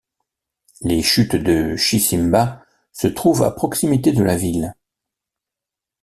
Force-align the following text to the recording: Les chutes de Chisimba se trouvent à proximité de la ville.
Les 0.81 1.03
chutes 1.03 1.35
de 1.35 1.75
Chisimba 1.75 2.65
se 2.91 3.05
trouvent 3.05 3.43
à 3.43 3.51
proximité 3.51 4.11
de 4.11 4.23
la 4.23 4.35
ville. 4.35 4.73